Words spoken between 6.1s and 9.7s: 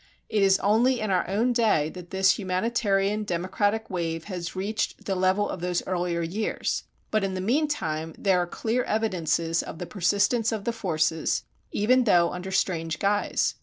years. But in the meantime there are clear evidences